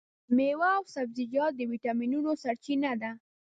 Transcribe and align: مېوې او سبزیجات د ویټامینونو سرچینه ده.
مېوې 0.35 0.69
او 0.77 0.83
سبزیجات 0.95 1.51
د 1.55 1.61
ویټامینونو 1.71 2.31
سرچینه 2.43 2.91
ده. 3.01 3.11